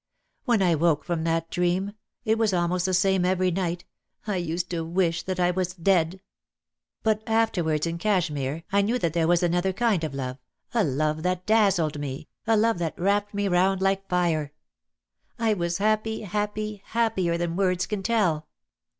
When 0.45 0.63
I 0.63 0.73
woke 0.73 1.03
from 1.05 1.25
that 1.25 1.51
dream— 1.51 1.91
it 2.25 2.39
was 2.39 2.53
almost 2.55 2.87
the 2.87 2.93
same 2.95 3.23
every 3.23 3.51
night— 3.51 3.85
I 4.25 4.37
used 4.37 4.67
to 4.71 4.83
wish 4.83 5.21
that 5.21 5.39
I 5.39 5.51
was 5.51 5.75
dead. 5.75 6.21
But 7.03 7.21
after 7.27 7.63
wards 7.63 7.85
in 7.85 7.99
Cashmere 7.99 8.63
I 8.71 8.81
knew 8.81 8.97
that 8.97 9.13
there 9.13 9.27
was 9.27 9.43
another 9.43 9.73
kind 9.73 10.03
of 10.03 10.15
love, 10.15 10.39
a 10.73 10.83
love 10.83 11.21
that 11.21 11.45
dazzled 11.45 11.99
me, 11.99 12.29
a 12.47 12.57
love 12.57 12.79
that 12.79 12.99
wrapped 12.99 13.35
me 13.35 13.47
round 13.47 13.79
like 13.79 14.09
fire. 14.09 14.53
I 15.37 15.53
was 15.53 15.77
happy, 15.77 16.21
happy, 16.21 16.81
happier 16.83 17.37
than 17.37 17.55
words 17.55 17.85
can 17.85 18.01
tell." 18.01 18.47